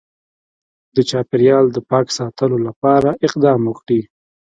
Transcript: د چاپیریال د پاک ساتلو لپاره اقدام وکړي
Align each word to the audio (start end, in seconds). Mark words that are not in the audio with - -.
د 0.95 0.97
چاپیریال 1.09 1.65
د 1.71 1.77
پاک 1.89 2.07
ساتلو 2.17 2.57
لپاره 2.67 3.09
اقدام 3.27 3.61
وکړي 3.65 4.01